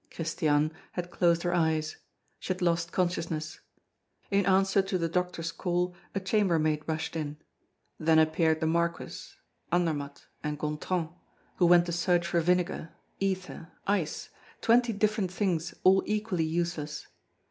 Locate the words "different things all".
14.91-16.01